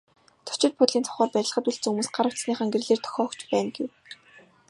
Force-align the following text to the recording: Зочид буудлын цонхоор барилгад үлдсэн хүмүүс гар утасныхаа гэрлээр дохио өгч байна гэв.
Зочид 0.47 0.73
буудлын 0.77 1.05
цонхоор 1.07 1.29
барилгад 1.33 1.69
үлдсэн 1.69 1.89
хүмүүс 1.91 2.09
гар 2.15 2.27
утасныхаа 2.29 2.67
гэрлээр 2.73 2.99
дохио 3.01 3.23
өгч 3.27 3.39
байна 3.51 3.69
гэв. 3.75 3.89